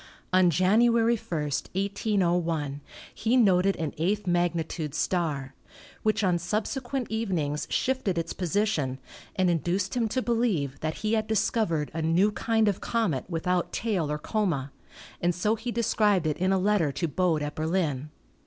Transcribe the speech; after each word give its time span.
On 0.33 0.49
January 0.49 1.15
1, 1.15 1.29
1801, 1.43 2.81
he 3.13 3.37
noted 3.37 3.75
an 3.75 3.93
eighth 3.99 4.25
magnitude 4.25 4.95
star, 4.95 5.53
which 6.01 6.23
on 6.23 6.37
subse 6.39 6.81
quent 6.81 7.05
evenings 7.11 7.67
shifted 7.69 8.17
its 8.17 8.33
position 8.33 8.97
and 9.35 9.47
induced 9.47 9.95
him 9.95 10.07
to 10.07 10.23
be 10.23 10.31
lieve 10.31 10.79
that 10.79 10.95
he 11.05 11.13
had 11.13 11.27
discovered 11.27 11.91
a 11.93 12.01
new 12.01 12.31
kind 12.31 12.67
of 12.67 12.81
comet 12.81 13.25
without 13.29 13.71
tail 13.71 14.11
or 14.11 14.17
coma, 14.17 14.71
and 15.21 15.35
so 15.35 15.53
he 15.53 15.71
described 15.71 16.25
it 16.25 16.37
in 16.37 16.51
a 16.51 16.57
letter 16.57 16.91
to 16.91 17.07
Bode 17.07 17.43
at 17.43 17.53
Berlin. 17.53 18.09